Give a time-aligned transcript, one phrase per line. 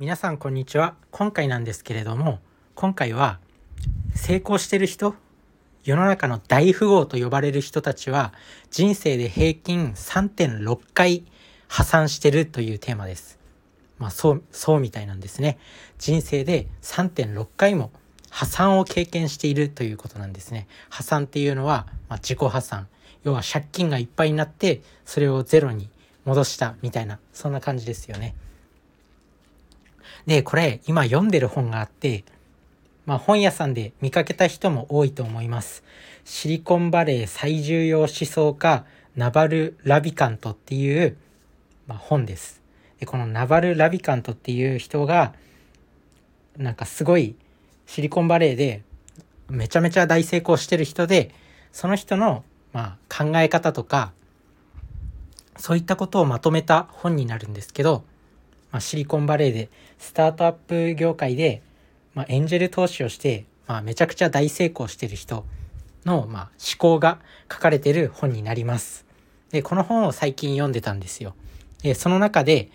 [0.00, 0.94] 皆さんこんにちは。
[1.10, 2.38] 今回なんですけれども
[2.74, 3.38] 今回は
[4.14, 5.14] 成功してる人
[5.84, 8.32] 世の中の大富豪と呼ばれる人たちは
[8.70, 11.26] 人生で平均3.6回
[11.68, 13.38] 破産してるというテーマです。
[13.98, 15.58] まあそうそうみたいなんですね。
[15.98, 17.90] 人生で3.6回も
[18.30, 20.66] 破産を経験しているということなんですね。
[20.88, 22.88] 破産っていうのは、まあ、自己破産。
[23.22, 25.90] 要は借金がいっぱいになってそれをゼロに
[26.24, 28.34] 戻したみたいなそんな感じですよね。
[30.26, 32.24] で、これ今読んでる本があって、
[33.06, 35.82] まあ本屋さんで見かけた人も多いと思います。
[36.24, 38.84] シリコンバレー最重要思想家
[39.16, 41.16] ナバル・ラビカントっていう、
[41.86, 42.62] まあ、本です。
[42.98, 45.34] で、このナバル・ラビカントっていう人が、
[46.56, 47.34] なんかすごい
[47.86, 48.82] シリコンバレーで
[49.48, 51.34] めちゃめちゃ大成功してる人で、
[51.72, 54.12] その人の、まあ、考え方とか、
[55.56, 58.04] そういったことをまとめた本になるんですけど、
[58.72, 61.62] まあ、シリコンバレーでスタートアップ業界で、
[62.14, 65.44] まあ、エンジェル投資をして、まあ、めちゃくちゃ大成功してる人
[66.04, 67.18] の、まあ、思考が
[67.52, 69.06] 書かれてる本になります。
[69.50, 71.34] で、この本を最近読んでたんですよ。
[71.82, 72.70] で、その中で、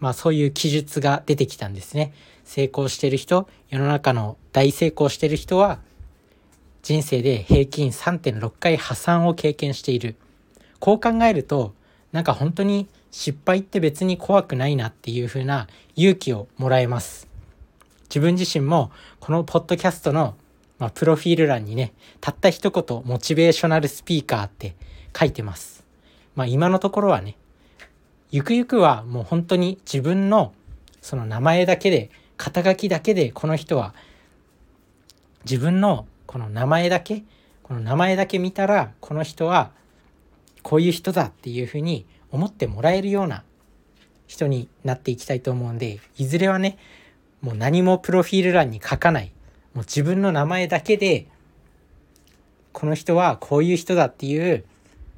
[0.00, 2.12] まあそういう記述が出てきたんですね。
[2.44, 5.78] 成功してる人、世の中の大成功してる人は、
[6.82, 10.16] 人生で平均3.6回破産を経験している。
[10.80, 11.74] こう考えると、
[12.10, 17.28] なんか本当に失敗って別に怖くないなっていう風な勇気をもらえます。
[18.04, 20.34] 自分自身もこのポッドキャストの、
[20.78, 24.74] まあ、プロフィール欄にね、たった一言モチベーショナルスピーカーって
[25.16, 25.84] 書いてます。
[26.34, 27.36] まあ今のところはね、
[28.30, 30.54] ゆくゆくはもう本当に自分の
[31.02, 33.94] その名前だけで、肩書きだけでこの人は
[35.44, 37.24] 自分のこの名前だけ、
[37.62, 39.70] この名前だけ見たらこの人は
[40.62, 43.44] こういう人だっていうふうに思ってもらえるような
[44.26, 46.78] 人になっていきたいと思うんでいずれはね
[47.40, 49.32] もう何もプロフィール欄に書かない
[49.74, 51.26] もう自分の名前だけで
[52.72, 54.64] この人はこういう人だっていう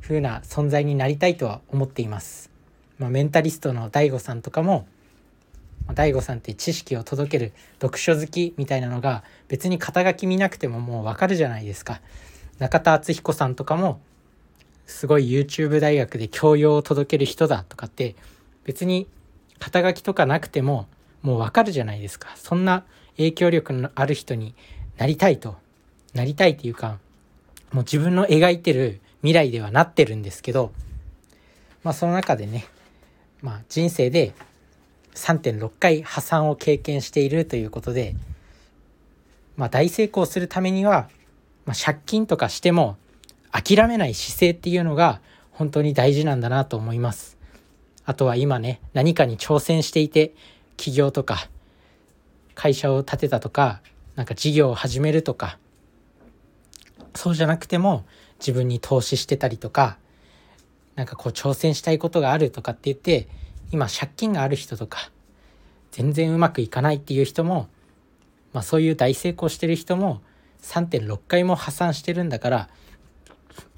[0.01, 2.51] 風な存在になりたいとは思っています。
[2.99, 4.87] まあ、メンタリストの DAIGO さんとかも
[5.89, 12.01] DAIGO さんって知識を届ける読書好きみたいなのが別に肩書き見なくてももうわかるじゃないですか。
[12.59, 14.01] 中田敦彦さんとかも
[14.87, 18.17] すごい YouTube 大学で教養を届ける人だとかって
[18.65, 19.07] 別に
[19.59, 20.87] 肩書きとかなくても
[21.23, 22.29] もうわかるじゃないですか。
[22.37, 22.85] そんな
[23.17, 24.55] 影響力のある人に
[24.99, 25.57] なりたいと
[26.13, 26.99] なりたいっていうか
[27.73, 30.73] もう自分の描いてる未来ではなってるんですけど
[31.83, 32.67] まあその中でね
[33.43, 34.33] まあ人生で
[35.15, 38.15] 3.6回破産を経験しているということで
[39.57, 41.09] まあ大成功するためには、
[41.67, 42.97] まあ、借金とかしても
[43.55, 45.21] 諦めない姿勢っていうのが
[45.53, 47.39] 本当に大事なんだなと思います。
[48.05, 50.35] あとは今ね、何かに挑戦していて、
[50.77, 51.49] 起業とか、
[52.57, 53.81] 会社を建てたとか、
[54.17, 55.59] なんか事業を始めるとか、
[57.15, 58.05] そうじゃなくても
[58.41, 59.99] 自分に投資してたりとか、
[60.97, 63.29] なんかこう挑戦したいことがあるとかって言って、
[63.71, 65.13] 今借金がある人とか、
[65.93, 67.69] 全然うまくいかないっていう人も、
[68.53, 70.21] まあそういう大成功してる人も
[70.63, 72.69] 3.6回も破産してるんだから、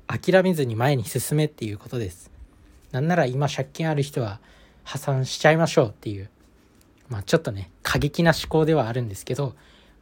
[0.06, 2.30] 諦めずに前に進めっていうことです。
[2.92, 4.40] なんなら今借金ある人は
[4.84, 6.30] 破産しちゃいましょうっていう、
[7.08, 9.54] まあちょっとね、過激な思考ではあるんですけど、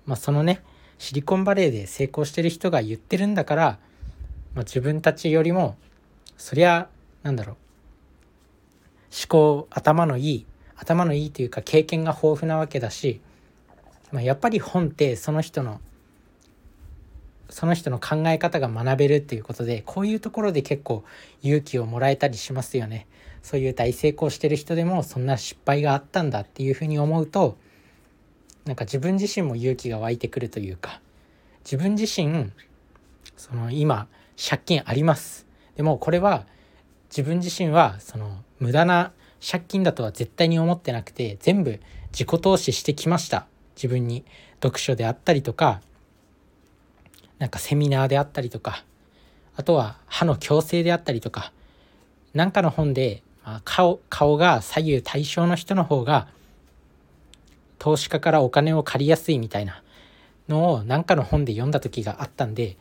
[0.07, 0.63] まあそのね、
[0.99, 3.79] シリコンバレーで成功してる人が言ってるんだから、
[4.55, 5.77] まあ、自分たちよりも、
[6.37, 6.89] そりゃ、
[7.23, 7.57] なんだろう、
[9.11, 13.21] 思考、頭のいい、頭のいいというか経験が豊富なわけだし、
[14.13, 15.81] まあ、やっぱり本ってその人の
[17.51, 21.05] その人の考え方が学べるっていうことでこういうところで結構
[21.43, 23.07] 勇気をもらえたりしますよね。
[23.43, 27.59] そういう大成功してる人でもそんな失敗があったんだっていうふうに思うと
[28.65, 31.03] なんか自分自身も勇気が湧いてくるというか
[31.63, 32.51] 自分自身
[33.37, 35.47] その今借金あります。
[35.77, 36.47] でもこれは
[37.11, 39.13] 自分自身はその無駄な
[39.47, 41.81] 借金だとは絶対に思ってなくて全部
[42.13, 43.47] 自己投資してきました
[43.77, 44.25] 自分に
[44.63, 45.83] 読書であったりとか
[47.39, 48.85] なんかセミナーであったりとか
[49.57, 51.53] あとは歯の矯正であったりとか
[52.33, 56.29] 何かの本で、まあ、顔顔が左右対称の人の方が
[57.79, 59.83] 投資家からお金を借りやすいみたいな
[60.49, 62.77] のを何かの本で読んだ時があったんで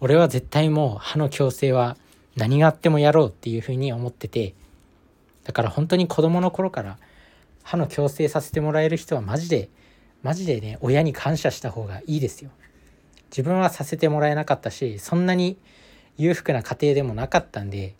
[0.00, 1.96] 俺は絶対もう歯の矯正は
[2.36, 4.54] 何があってもやろうっていうふうに思ってて
[5.44, 6.98] だから本当に子供の頃から
[7.62, 9.68] 歯の矯正させてもらえる人はマジで
[10.22, 12.50] マジでね親に感謝した方がいいですよ。
[13.30, 15.56] 自分はさせてもらえなかったしそんなに
[16.16, 17.94] 裕福な家庭でもなかったんで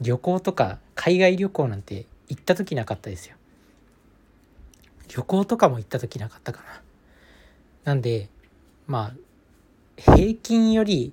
[0.00, 3.36] 旅行とか海外旅行なんて行った時なかったですよ
[5.08, 6.82] 旅行とかも行った時なかったかな。
[7.84, 8.28] なんで
[8.86, 11.12] まあ平均より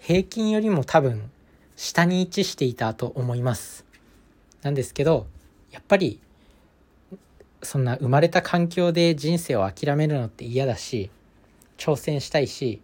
[0.00, 1.30] 平均よりも多分
[1.76, 3.84] 下に位置していたと思います。
[4.62, 5.26] なんですけど
[5.70, 6.20] やっぱり
[7.62, 11.10] そんな生まれた環境で人生を諦めるのって嫌だし
[11.76, 12.80] 挑戦したいし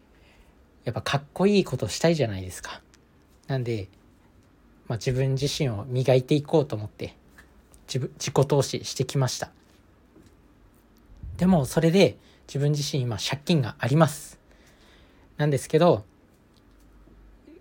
[0.85, 2.81] やっぱかっこいいことしたいじゃないですか。
[3.47, 3.89] なんで、
[4.89, 7.15] まあ、自分自身を磨いていこうと思って
[7.87, 9.51] 自分自己投資してきました。
[11.37, 12.17] でもそれで
[12.47, 14.39] 自分自身今借金があります。
[15.37, 16.05] なんですけど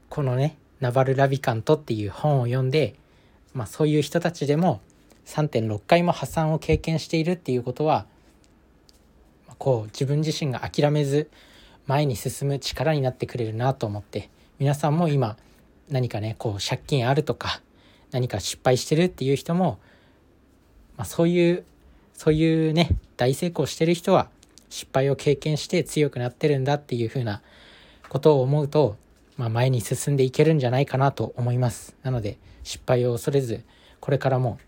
[0.09, 2.95] このね「ナバル・ラビカント」っていう本を読んで、
[3.53, 4.81] まあ、そういう人たちでも
[5.25, 8.05] 3.6回も破産を経験しているっていうことは
[9.59, 11.29] こう自分自身が諦めず
[11.85, 15.37] 前に進む力になってくれるなと思って皆さんも今
[15.89, 17.61] 何かねこう借金あるとか
[18.11, 19.77] 何か失敗してるっていう人も、
[20.97, 21.63] まあ、そういう
[22.13, 24.29] そういうね大成功してる人は
[24.69, 27.41] 失敗を経験して強くなってるんだっていう風な
[28.07, 28.97] ことを思うと、
[29.37, 31.95] まあ、前に進んでいけるんじゃないかなと思います。
[32.03, 33.63] なので失敗を恐れず
[33.99, 34.59] これからも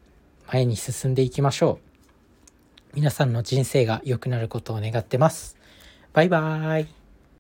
[0.51, 1.90] 前に進んでいきましょう。
[2.93, 5.55] 皆さんの人生が良くなることを願ってます。
[6.11, 7.00] バイバーイ。